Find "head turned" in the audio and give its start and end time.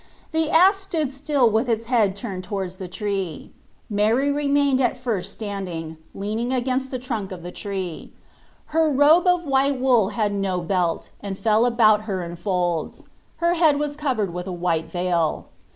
1.85-2.43